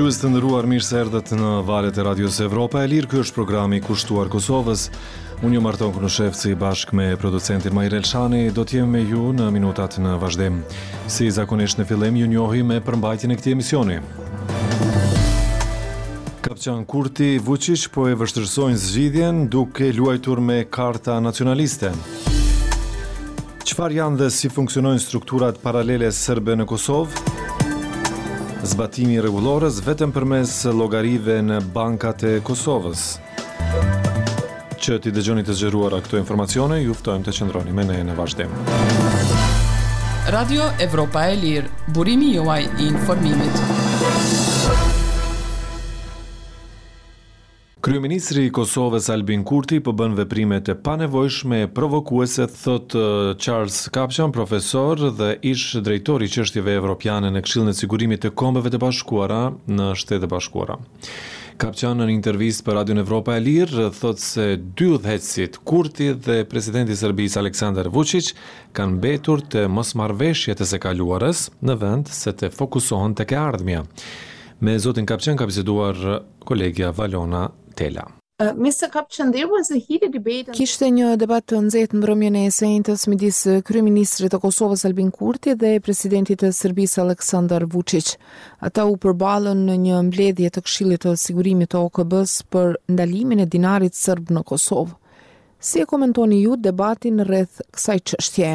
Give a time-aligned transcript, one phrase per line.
[0.00, 3.08] dëgjues të nderuar, mirë se erdhët në valët e Radios Evropa e Lirë.
[3.10, 4.86] Ky është programi i kushtuar Kosovës.
[5.44, 8.46] Unë jam Marton Knushevci bashkë me producentin Majrel Shani.
[8.56, 10.62] Do të jemi me ju në minutat në vazhdim.
[11.04, 13.98] Si zakonisht në fillim ju njohim me përmbajtjen e këtij emisioni.
[16.46, 21.92] Kapçan Kurti Vučić po e vështirësojnë zgjidhjen duke luajtur me karta nacionaliste.
[23.68, 27.26] Çfarë janë dhe si funksionojnë strukturat paralele serbe në Kosovë?
[28.60, 33.14] Zbatimi i rregullorës vetëm përmes llogarive në bankat e Kosovës.
[34.80, 38.52] Që ti dëgjoni të zgjeruara këto informacione, ju ftojmë të qëndroni me ne në vazhdim.
[40.30, 43.69] Radio Evropa e Lirë, burimi juaj i informimit.
[47.80, 52.92] Kryeministri i Kosovës Albin Kurti po bën veprime të panevojshme e provokuese thot
[53.40, 58.68] Charles Kapshan, profesor dhe ish drejtori i çështjeve evropiane në Këshillin e Sigurimit të Kombeve
[58.74, 60.76] të Bashkuara në Shtetet e Bashkuara.
[61.60, 66.92] Kapçan në intervistë për Radio Evropa e Lirë thot se dy udhëhecit Kurti dhe presidenti
[66.92, 68.28] i Serbisë Aleksandar Vučić
[68.76, 73.86] kanë mbetur të mosmarrveshjet e së kaluarës në vend se të fokusohen tek e ardhmja.
[74.60, 75.96] Me zotin Kapçan ka biseduar
[76.44, 77.46] kolegja Valona
[77.80, 78.04] Tela.
[80.56, 85.52] Kishte një debat të nxehtë në mbrëmjen e sejntës midis kryeministrit të Kosovës Albin Kurti
[85.62, 88.14] dhe presidentit të Serbisë Aleksandar Vučić.
[88.68, 93.48] Ata u përballën në një mbledhje të Këshillit të Sigurimit të OKB-s për ndalimin e
[93.56, 94.96] dinarit serb në Kosovë.
[95.60, 98.54] Si e komentoni ju debatin rreth kësaj çështje?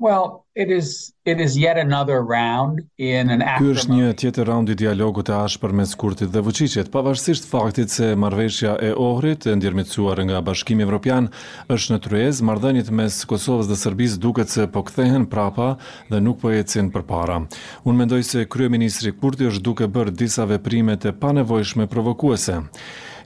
[0.00, 4.70] Well, it is it is yet another round in an Ky është një tjetër raund
[4.72, 9.52] i dialogut të ashpër mes Kurtit dhe Vučićit, pavarësisht faktit se marrëveshja e Ohrit e
[9.60, 11.28] ndërmjetësuar nga Bashkimi Evropian
[11.76, 15.74] është në tryez, marrëdhëniet mes Kosovës dhe Serbisë duket se po kthehen prapa
[16.08, 17.42] dhe nuk po ecin përpara.
[17.84, 22.62] Unë mendoj se kryeministri Kurti është duke bërë disa veprime të panevojshme provokuese.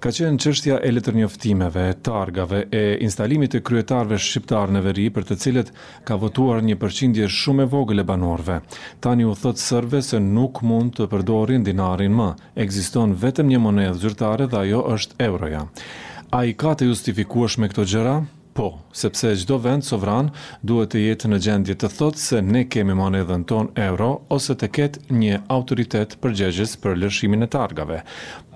[0.02, 5.04] Ka qenë çështja e letër njoftimeve, e targave, e instalimit të kryetarëve shqiptar në veri
[5.14, 5.70] për të cilët
[6.08, 8.58] ka votuar një përqindje shumë e vogël e banorëve.
[9.04, 12.30] Tani u thot sërve se nuk mund të përdorin dinarin më.
[12.66, 15.66] Ekziston vetëm një monedhë zyrtare dhe ajo është euroja.
[16.34, 18.16] A i ka të justifikuash me këto gjëra?
[18.54, 20.28] po, sepse çdo vend sovran
[20.66, 24.68] duhet të jetë në gjendje të thotë se ne kemi monedhën tonë euro ose të
[24.78, 28.00] ketë një autoritet përgjegjës për lëshimin e targave.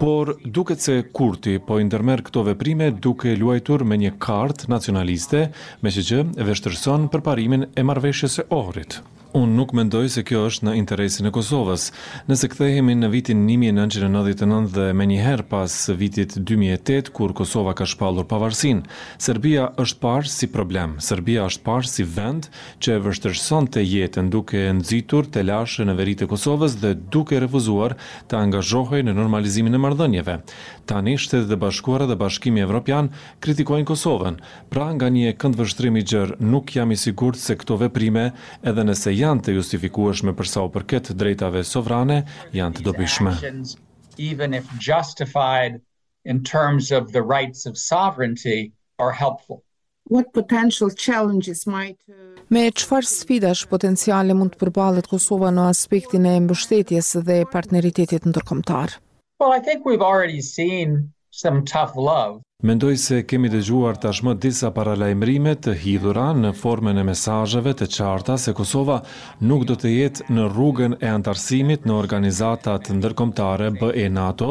[0.00, 5.46] Por duket se Kurti po i ndërmerr këto veprime duke luajtur me një kartë nacionaliste,
[5.82, 9.00] me që e vështërson për parimin e marrëveshjes së ohrit
[9.36, 11.88] unë nuk mendoj se kjo është në interesin e Kosovës.
[12.30, 18.24] Nëse kthehemi në vitin 1999 dhe më njëherë pas vitit 2008 kur Kosova ka shpallur
[18.30, 18.86] pavarësinë,
[19.20, 20.96] Serbia është parë si problem.
[21.04, 22.48] Serbia është parë si vend
[22.80, 27.40] që e vështërson të jetën duke nxitur të lashe në veri të Kosovës dhe duke
[27.44, 27.96] refuzuar
[28.32, 30.38] të angazhohej në normalizimin e marrëdhënieve.
[30.88, 33.10] Tani shtet dhe bashkuara dhe bashkimi evropian
[33.44, 34.38] kritikojnë Kosovën.
[34.72, 38.30] Pra nga një këndvështrim i gjerë nuk jam i sigurt se këto veprime
[38.64, 42.20] edhe nëse janë të justifikueshme për sa u përket drejtave sovrane
[42.56, 43.34] janë të dobishme.
[50.08, 51.84] Uh,
[52.48, 58.32] Me qëfar sfidash potenciale mund të përballet Kosova në aspektin e mbështetjes dhe partneritetit në
[58.38, 58.94] tërkomtar?
[59.40, 62.40] Well, I think we've already seen some tough love.
[62.66, 68.34] Mendoj se kemi dëgjuar tashmë disa paralajmërime të hidhura në formën e mesazheve të qarta
[68.44, 68.96] se Kosova
[69.50, 74.50] nuk do të jetë në rrugën e antarësimit në organizatat ndërkombëtare BE NATO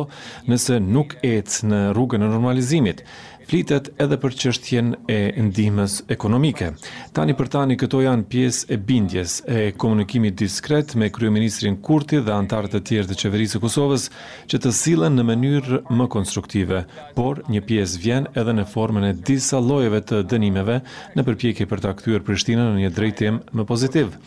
[0.54, 3.04] nëse nuk ecë në rrugën e normalizimit
[3.48, 6.74] flitet edhe për çështjen e ndihmës ekonomike.
[7.16, 12.36] Tani për tani këto janë pjesë e bindjes e komunikimit diskret me kryeministrin Kurti dhe
[12.36, 14.10] anëtarët e tjerë të qeverisë së Kosovës
[14.52, 16.84] që të sillen në mënyrë më konstruktive,
[17.18, 20.78] por një pjesë vjen edhe në formën e disa llojeve të dënimeve
[21.16, 24.18] në përpjekje për ta kthyer Prishtinën në një drejtim më pozitiv.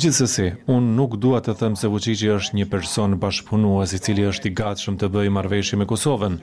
[0.00, 4.48] Gjithsesi, un nuk dua të them se Vučići është një person bashkëpunues i cili është
[4.48, 6.38] i gatshëm të bëjë marrëveshje me Kosovën.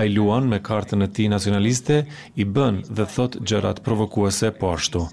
[0.00, 1.96] Ai luan me kartën e tij nacionaliste,
[2.40, 5.08] i bën dhe thot gjërat provokuese po ashtu.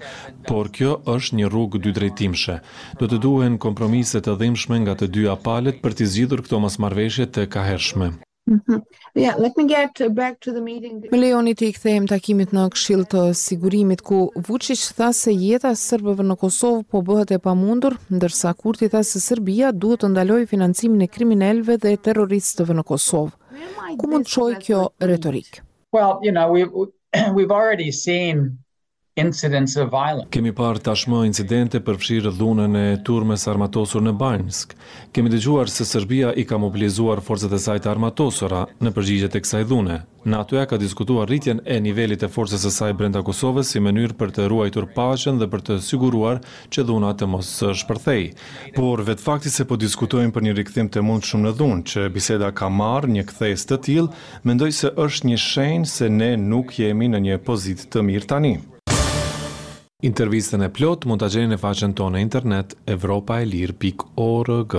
[0.46, 2.60] Por kjo është një rrugë dy drejtimshe.
[3.02, 7.30] Do të duhen kompromise të dhimbshme nga të dyja palët për të zgjidhur këto mosmarrëveshje
[7.34, 8.14] të kahershme.
[8.54, 8.80] Mm -hmm.
[9.24, 10.96] Yeah, let me get back to the meeting.
[11.12, 15.68] Me lejoni të i kthejmë takimit në Këshill të Sigurimit ku Vučić tha se jeta
[15.74, 20.08] e serbëve në Kosovë po bëhet e pamundur, ndërsa Kurti tha se Serbia duhet të
[20.14, 23.32] ndalojë financimin e kriminalëve dhe terroristëve në Kosovë.
[24.00, 24.80] Ku mund të shkojë kjo
[25.10, 25.50] retorik?
[25.96, 26.60] Well, you know, we
[27.38, 28.36] we've already seen
[29.26, 30.28] incidents of violence.
[30.32, 31.96] Kemi parë tashmë incidente për
[32.38, 34.74] dhunën e turmës armatosur në Banjsk.
[35.16, 39.42] Kemi dëgjuar se Serbia i ka mobilizuar forcat e saj të armatosura në përgjigje tek
[39.46, 39.96] kësaj dhune.
[40.28, 44.30] NATO ka diskutuar rritjen e nivelit të forcës së saj brenda Kosovës si mënyrë për
[44.36, 48.24] të ruajtur paqen dhe për të siguruar që dhuna të mos së shpërthej.
[48.78, 52.52] Por vetë fakti se po diskutojmë për një rikthim të mundshëm në dhunë, që biseda
[52.60, 54.16] ka marr një kthesë të tillë,
[54.46, 58.56] mendoj se është një shenjë se ne nuk jemi në një pozitë të mirë tani.
[60.00, 64.76] Intervistën e plot mund të gjeni në faqen tonë e internet evropaelir.org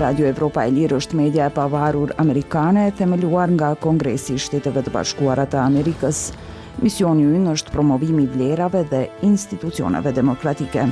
[0.00, 4.86] Radio Evropa e Lirë është media e pavarur amerikane e themeluar nga Kongresi i Shteteve
[4.88, 6.22] të Bashkuara të Amerikës.
[6.80, 10.88] Misioni ynë është promovimi vlerave dhe institucionave demokratike.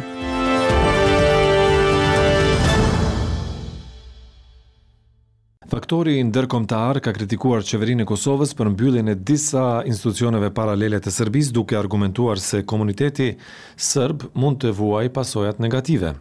[5.84, 11.12] aktori ndërkomtar ndërkombëtar ka kritikuar qeverinë e Kosovës për mbylljen e disa institucioneve paralele të
[11.12, 13.26] Serbisë duke argumentuar se komuniteti
[13.76, 16.14] serb mund të vuajë pasojat negative.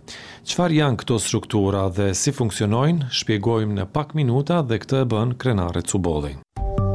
[0.44, 5.32] Çfarë janë këto struktura dhe si funksionojnë, shpjegojmë në pak minuta dhe këtë e bën
[5.40, 6.34] Krenare Cubolli.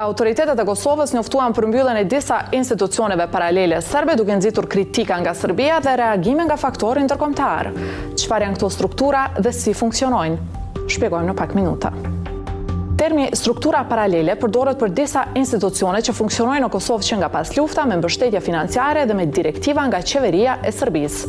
[0.05, 5.33] Autoritetet e Kosovës njoftuan për mbylljen e disa institucioneve paralele serbe duke nxitur kritika nga
[5.35, 7.73] Serbia dhe reagime nga faktorë ndërkombëtar.
[8.21, 10.85] Çfarë janë këto struktura dhe si funksionojnë?
[10.89, 11.95] Shpjegojmë në pak minuta.
[12.99, 17.85] Termi struktura paralele përdorët për disa institucione që funksionojnë në Kosovë që nga pas lufta
[17.87, 21.23] me mbështetja financiare dhe me direktiva nga qeveria e Sërbis.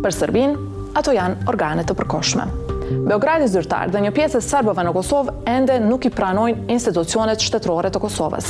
[0.00, 0.56] Për Sërbin,
[0.96, 2.48] ato janë organet të përkoshme.
[2.90, 7.90] Beogradi zyrtar dhe një pjesë e serbëve në Kosovë ende nuk i pranojnë institucionet shtetërore
[7.94, 8.48] të Kosovës.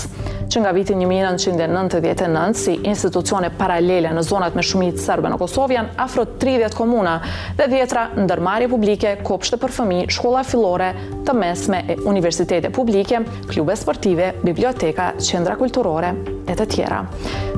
[0.51, 5.93] Që nga vitin 1999 si institucione paralele në zonat me shumicë serbe në Kosovë janë
[6.07, 7.19] afro 30 komuna
[7.59, 10.89] dhe dhjetra ndërmarrje publike, kopshte për fëmijë, shkolla fillore,
[11.29, 13.21] të mesme e universitete publike,
[13.53, 16.15] klube sportive, biblioteka, qendra kulturore
[16.51, 17.03] e të tjera.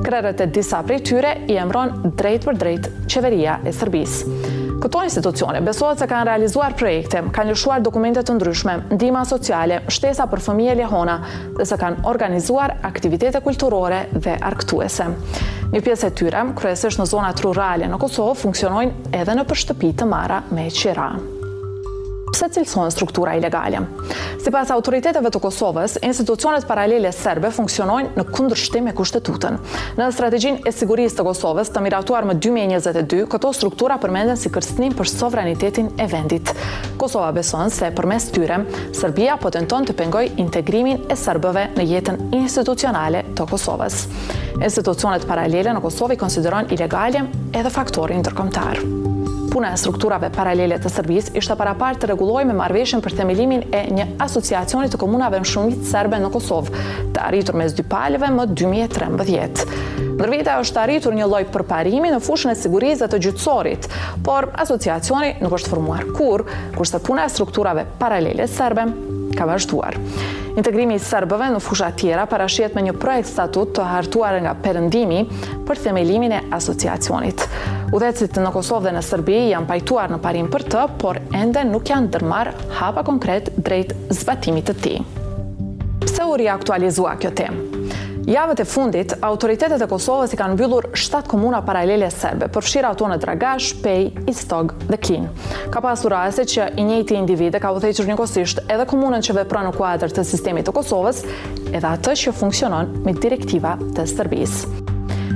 [0.03, 4.35] Krerët e disa prej tyre i emron drejt për drejt qeveria e Serbisë.
[4.83, 9.81] Këto institucione besohet se kanë realizuar parë projekte kanë lëshuar dokumentet të ndryshme, ndima sociale,
[9.93, 11.17] shtesa për fëmije lehona,
[11.57, 15.07] dhe se kanë organizuar aktivitete kulturore dhe arktuese.
[15.73, 20.09] Një pjesë e tyre, kryesisht në zonat rurale në Kosovë, funksionojnë edhe në përshtëpi të
[20.11, 21.32] mara me qiranë
[22.33, 23.83] pse cilësohen struktura ilegale.
[24.41, 29.59] Si pas autoriteteve të Kosovës, institucionet paralele serbe funksionojnë në kundrështim me kushtetutën.
[29.99, 34.97] Në strategjin e sigurisë të Kosovës të miratuar më 2022, këto struktura përmenden si kërstinim
[34.97, 36.51] për sovranitetin e vendit.
[36.99, 38.63] Kosova beson se përmes tyre,
[38.95, 44.03] Serbia potenton të pengoj integrimin e serbëve në jetën institucionale të Kosovës.
[44.63, 49.21] Institucionet paralele në Kosovë i konsiderojnë ilegale edhe faktori ndërkomtarë
[49.53, 53.61] puna e strukturave paralele të Serbisë ishte para partë të reguloj me marveshën për themelimin
[53.77, 56.73] e një asociacionit të komunave më shumit serbe në Kosovë,
[57.13, 59.63] të arritur me dy palëve më 2013.
[60.17, 63.85] Nërvita është arritur një loj përparimi në fushën e sigurizat të gjytsorit,
[64.25, 68.87] por asociacioni nuk është formuar kur, kurse puna e strukturave paralele serbe
[69.37, 69.99] ka vazhduar.
[70.53, 75.23] Integrimi i serbëve në fusha tjera parashjet me një projekt statut të hartuar nga përëndimi
[75.69, 77.49] për themelimin e asociacionit.
[77.93, 81.91] Udhecit në Kosovë dhe në Sërbi janë pajtuar në parim për të, por ende nuk
[81.91, 82.49] janë dërmar
[82.79, 84.95] hapa konkret drejt zbatimit të ti.
[86.01, 87.67] Pse u reaktualizua kjo temë?
[88.23, 93.09] Javët e fundit, autoritetet e Kosovës i kanë mbyllur 7 komuna paralele sërbe, përfshira ato
[93.11, 95.27] në Dragash, Pej, Istog dhe Klin.
[95.75, 99.75] Ka pasur ase që i njëti individet ka vëthejqër një edhe komunën që vepron në
[99.77, 101.21] kuadrë të sistemi të Kosovës
[101.75, 104.81] edhe atë që funksionon me direktiva të sërbisë.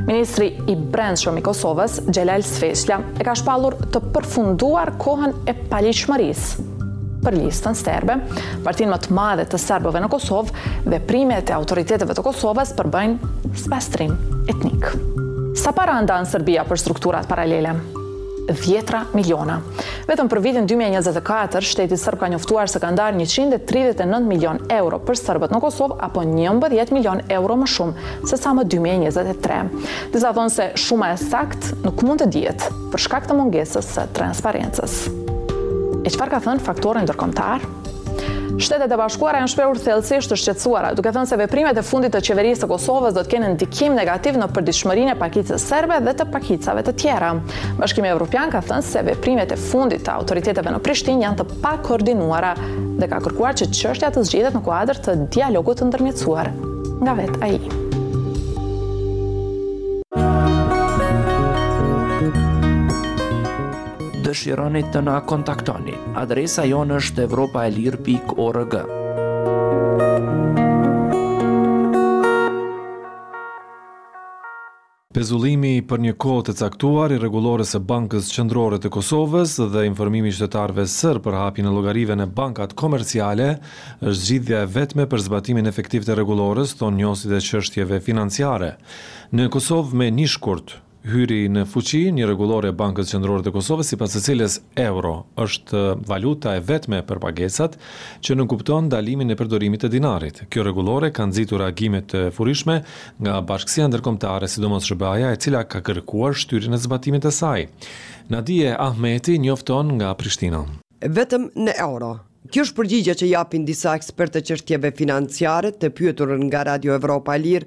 [0.08, 6.66] Ministri i Brendshëm i Kosovës, Xhelal Sveshla, e ka shpallur të përfunduar kohën e paligjshmërisë
[7.26, 8.16] për listën serbe.
[8.64, 13.34] Partinë më të madhe të serbëve në Kosovë, veprimet e autoriteteve të Kosovës përbëjnë
[13.66, 14.16] spastrim
[14.48, 14.88] etnik.
[15.60, 17.76] Sa para ndanë Serbia për strukturat paralele?
[18.54, 19.60] dhjetra miliona.
[20.08, 25.20] Vetëm për vitin 2024, shteti sërb ka njoftuar se ka ndarë 139 milion euro për
[25.22, 29.62] sërbët në Kosovë, apo 11 milion euro më shumë, se sa më 2023.
[30.16, 34.08] Disa thonë se shumë e sakt nuk mund të djetë për shkak të mungesës së
[34.18, 35.02] transparentës.
[36.06, 37.77] E qëfar ka thënë faktorin dërkomtarë?
[38.56, 42.22] Shtetet e Bashkuara janë shprehur thellësisht të shqetësuara, duke thënë se veprimet e fundit të
[42.30, 46.26] qeverisë së Kosovës do të kenë ndikim negativ në përditshmërinë e pakicës serbe dhe të
[46.34, 47.34] pakicave të tjera.
[47.82, 52.54] Bashkimi Evropian ka thënë se veprimet e fundit të autoriteteve në Prishtinë janë të pakoordinuara
[53.02, 56.56] dhe ka kërkuar që çështja të zgjidhet në kuadër të dialogut të ndërmjetësuar
[57.04, 57.60] nga vet ai.
[64.28, 65.96] dëshironi të na kontaktoni.
[66.20, 68.78] Adresa jonë është evropaelir.org.
[75.18, 80.30] Pezullimi për një kohë të caktuar i rregullores së Bankës Qendrore të Kosovës dhe informimi
[80.30, 83.48] qytetarëve sër për hapjen e llogarive në bankat komerciale
[84.04, 88.76] është zgjidhja e vetme për zbatimin efektiv të rregullores, thon njohësit e çështjeve financiare.
[89.34, 90.78] Në Kosovë me një shkurt
[91.10, 95.84] hyri në fuqi një rregullor e Bankës Qendrore të Kosovës sipas së cilës euro është
[96.10, 97.78] valuta e vetme për pagesat
[98.26, 100.44] që nënkupton ndalimin e përdorimit të dinarit.
[100.52, 102.82] Kjo rregullore ka nxitur reagime të furishme
[103.24, 107.66] nga Bashkësia Ndërkombëtare sidomos SBA-ja, e cila ka kërkuar shtyrjen e zbatimit të saj.
[108.34, 110.66] Nadia Ahmeti njofton nga Prishtina.
[111.00, 112.16] Vetëm në euro.
[112.52, 117.66] Kjo është që japin disa ekspertë të çështjeve financiare të pyetur nga Radio Evropa Lirë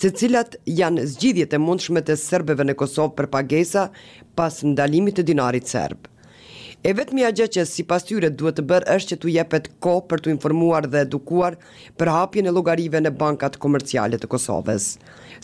[0.00, 3.82] se cilat janë zgjidhjet e mundshme të serbeve në Kosovë për pagesa
[4.38, 6.06] pas ndalimit të dinarit serb.
[6.80, 9.98] E vetëmja gjë që si pas tyre duhet të bërë është që tu jepet ko
[10.08, 11.58] për të informuar dhe edukuar
[12.00, 14.86] për hapjen e logarive në bankat komerciale të Kosovës.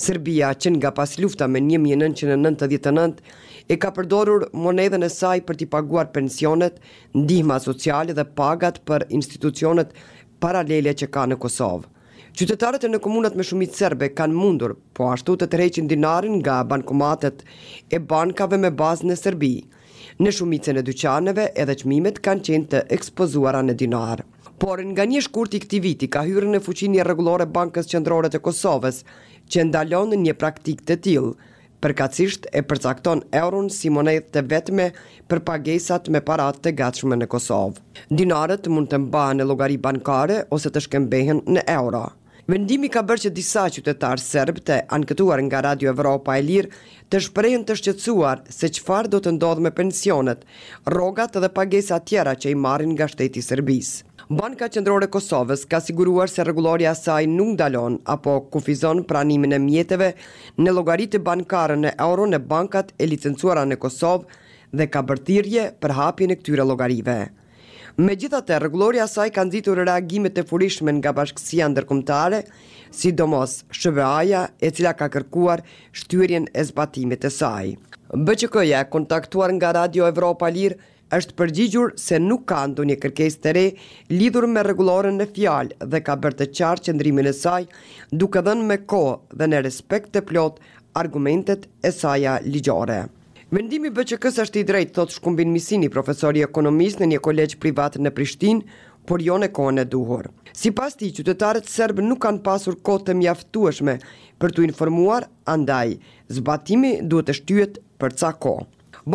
[0.01, 3.21] Serbia, që nga pas lufta me 1999,
[3.69, 6.81] e ka përdorur monedën e saj për t'i paguar pensionet,
[7.13, 9.93] ndihma sociale dhe pagat për institucionet
[10.41, 11.93] paralele që ka në Kosovë.
[12.37, 16.35] Qytetarët e në komunat me shumit serbe kanë mundur, po ashtu të të reqin dinarin
[16.43, 17.39] nga bankomatet
[17.97, 19.49] e bankave me bazë në Serbi.
[20.21, 24.27] Në shumicën e në dyqaneve edhe qmimet kanë qenë të ekspozuara në dinarë.
[24.61, 28.29] Por nga një shkurt i këti viti ka hyrë në fuqin një regulore bankës qëndrore
[28.35, 28.99] të Kosovës
[29.49, 31.33] që ndalon një praktik të tilë,
[31.87, 34.91] përkacisht e përcakton euron si monet të vetme
[35.33, 37.81] për pagesat me parat të gatshme në Kosovë.
[38.21, 42.05] Dinarët mund të mba në logari bankare ose të shkembehen në euro.
[42.47, 46.69] Vendimi ka bërë që disa qytetarë serbë të anketuar nga Radio Evropa e Lirë
[47.11, 50.45] të shprehen të shqetësuar se çfarë do të ndodhë me pensionet,
[50.95, 54.05] rrogat dhe pagesat tjera që i marrin nga shteti i Serbisë.
[54.43, 59.57] Banka Qendrore e Kosovës ka siguruar se rregulloria e saj nuk dalon apo kufizon pranimin
[59.59, 60.13] e mjeteve
[60.63, 65.97] në llogaritë bankare në euro në bankat e licencuara në Kosovë dhe ka bërtirje për
[65.99, 67.19] hapjen e këtyre llogarive.
[67.97, 72.43] Me gjitha të rëgloria saj kanë zitur reagimet e furishme nga bashkësia ndërkumtare,
[72.99, 75.63] si domos shëveaja e cila ka kërkuar
[75.97, 77.71] shtyrien e zbatimit e saj.
[78.13, 80.77] BQK-ja kontaktuar nga Radio Evropa Lirë,
[81.21, 83.65] është përgjigjur se nuk ka ndo një kërkes të re
[84.13, 87.63] lidhur me regulore në fjalë dhe ka bërë të qarë qëndrimin e saj
[88.13, 90.61] duke dhenë me ko dhe në respekt të plot
[91.05, 93.07] argumentet e saja ligjore.
[93.55, 98.11] Mendimi BÇK-s është i drejtë, thot Shkumbin Misini, profesori ekonomist në një kolegj privat në
[98.17, 98.75] Prishtinë,
[99.07, 100.27] por jo në kohën e duhur.
[100.51, 103.95] Si pas ti, qytetarët sërbë nuk kanë pasur kohë të mjaftueshme
[104.43, 105.95] për të informuar, andaj,
[106.41, 108.57] zbatimi duhet të shtyjet për ca ko.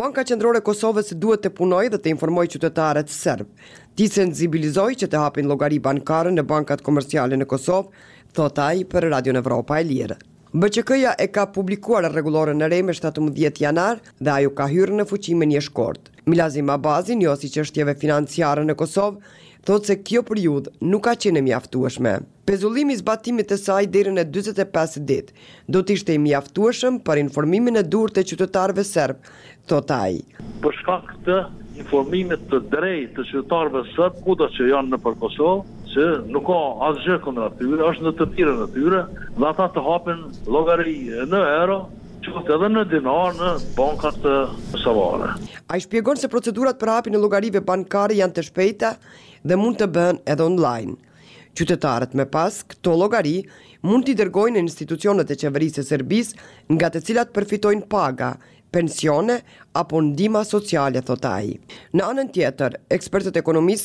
[0.00, 3.52] Banka Qendrore e Kosovës duhet të punojë dhe të informojë qytetarët serb.
[3.92, 7.92] Ti sensibilizoj që të hapin llogari bankare në bankat komerciale në Kosovë,
[8.32, 10.22] thot ai për Radio Evropa e Lirë.
[10.52, 15.06] BÇK-ja e ka publikuar rregulloren e re me 17 janar dhe ajo ka hyrë në
[15.08, 16.10] fuqi me një shkort.
[16.28, 19.16] Milazi Mabazi, njësi jo që është financiare në Kosovë,
[19.64, 22.12] thotë se kjo periudhë nuk ka qenë mjaftueshme.
[22.44, 25.32] Pezullimi i zbatimit të saj deri në 45 ditë
[25.72, 29.24] do të ishte i mjaftueshëm për informimin e duhur të qytetarëve serb,
[29.66, 29.88] thot
[30.60, 31.40] Për shkak të
[31.80, 36.58] informimit të drejtë të qytetarëve serb, kuda që janë në Kosovë, që nuk ka
[36.88, 39.00] asgjë kundër atyre, është në të tjera natyrë,
[39.38, 40.94] dhe ata të hapen llogari
[41.32, 41.76] në euro,
[42.22, 44.36] qoftë edhe në dinar në bankat të
[44.80, 45.32] savare.
[45.74, 48.92] Ai shpjegon se procedurat për hapjen e llogarive bankare janë të shpejta
[49.48, 50.96] dhe mund të bën edhe online.
[51.58, 53.42] Qytetarët me pas këto llogari
[53.84, 56.36] mund t'i dërgojnë në institucionet e qeverisë së Serbisë,
[56.72, 58.32] nga të cilat përfitojnë paga
[58.72, 61.50] pensione apo ndima sociale, thot ai.
[61.96, 63.84] Në anën tjetër, ekspertët ekonomis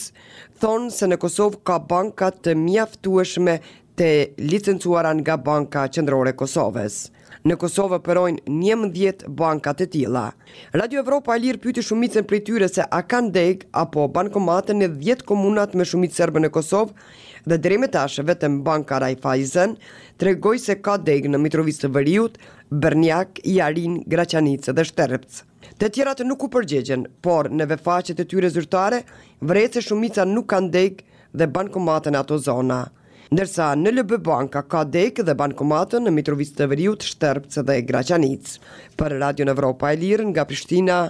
[0.62, 3.58] thonë se në Kosovë ka bankat të mjaftueshme
[4.00, 4.10] të
[4.54, 7.02] licencuara nga Banka Qendrore e Kosovës
[7.46, 10.28] në Kosovë përojnë një mëdhjet bankat e tila.
[10.74, 14.90] Radio Evropa e lirë pyti shumicën për tyre se a kanë degë apo bankomatën në
[15.02, 17.10] 10 komunat me shumicë serbe në Kosovë
[17.48, 19.78] dhe dreme tashë vetëm banka Raifajzen
[20.22, 22.40] tregoj se ka degë në Mitrovisë të Vëriut,
[22.78, 25.44] Jarin, Graçanicë dhe Shterëpcë.
[25.78, 29.04] Të tjera të nuk u përgjegjen, por në vefaqet e tyre zyrtare,
[29.46, 31.04] vrejtë se shumica nuk kanë degë
[31.38, 32.86] dhe bankomatën ato zona
[33.34, 38.56] ndërsa në LB Banka ka dekë dhe bankomatën në Mitrovic të Veriut, Shtërpë dhe Graçanic.
[39.00, 41.02] Për Radio në Evropa e Lirën, nga Prishtina,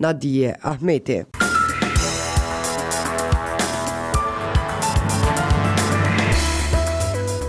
[0.00, 1.22] Nadije Ahmeti.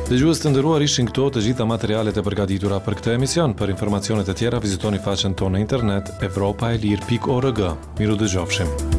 [0.07, 3.55] Dhe gjuhës të ndëruar ishin këto të gjitha materialet e përgatitura për këtë emision.
[3.59, 7.59] Për informacionet e tjera, vizitoni faqen tonë në internet evropaelir.org.
[7.59, 7.91] Miru dhe gjofshim.
[7.99, 8.31] Miru dhe
[8.91, 8.96] gjofshim.